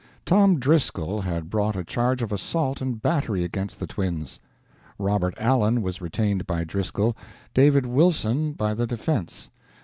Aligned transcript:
Tom 0.25 0.57
Driscoll 0.59 1.21
had 1.21 1.51
brought 1.51 1.75
a 1.75 1.83
charge 1.83 2.23
of 2.23 2.31
assault 2.31 2.81
and 2.81 2.99
battery 3.03 3.43
against 3.43 3.79
the 3.79 3.85
twins. 3.85 4.39
Robert 4.97 5.35
Allen 5.37 5.83
was 5.83 6.01
retained 6.01 6.47
by 6.47 6.63
Driscoll, 6.63 7.15
David 7.53 7.85
Wilson 7.85 8.53
by 8.53 8.73
the 8.73 8.87
defense. 8.87 9.51